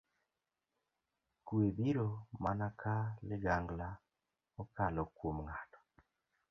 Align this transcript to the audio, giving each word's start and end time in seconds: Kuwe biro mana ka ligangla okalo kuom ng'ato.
Kuwe 1.45 1.67
biro 1.77 2.09
mana 2.43 2.67
ka 2.79 2.95
ligangla 3.27 3.89
okalo 4.61 5.03
kuom 5.15 5.37
ng'ato. 5.47 5.79